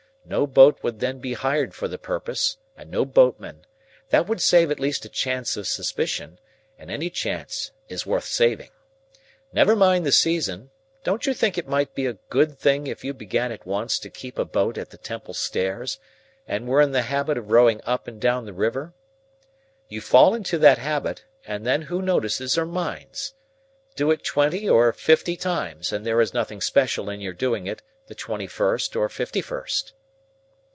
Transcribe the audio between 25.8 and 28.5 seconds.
and there is nothing special in your doing it the twenty